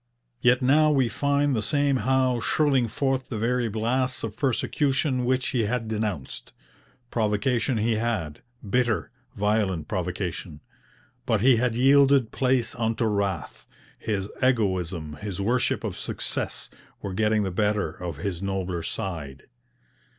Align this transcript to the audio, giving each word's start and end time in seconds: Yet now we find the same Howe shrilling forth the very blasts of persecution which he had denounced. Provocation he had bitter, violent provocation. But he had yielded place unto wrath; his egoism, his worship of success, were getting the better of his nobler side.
Yet 0.41 0.63
now 0.63 0.89
we 0.89 1.09
find 1.09 1.55
the 1.55 1.61
same 1.61 1.97
Howe 1.97 2.39
shrilling 2.39 2.87
forth 2.87 3.29
the 3.29 3.37
very 3.37 3.69
blasts 3.69 4.23
of 4.23 4.35
persecution 4.35 5.25
which 5.25 5.49
he 5.49 5.65
had 5.65 5.87
denounced. 5.87 6.53
Provocation 7.11 7.77
he 7.77 7.97
had 7.97 8.41
bitter, 8.67 9.11
violent 9.35 9.87
provocation. 9.87 10.59
But 11.27 11.41
he 11.41 11.57
had 11.57 11.75
yielded 11.75 12.31
place 12.31 12.73
unto 12.73 13.05
wrath; 13.05 13.67
his 13.99 14.27
egoism, 14.41 15.17
his 15.17 15.39
worship 15.39 15.83
of 15.83 15.99
success, 15.99 16.71
were 17.03 17.13
getting 17.13 17.43
the 17.43 17.51
better 17.51 17.91
of 17.91 18.17
his 18.17 18.41
nobler 18.41 18.81
side. 18.81 19.43